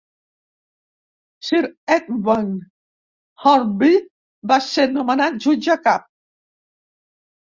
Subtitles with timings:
[1.49, 1.59] Sir
[1.95, 2.65] Edmund
[3.45, 3.93] Hornby
[4.53, 6.09] va ser nomenat jutge cap.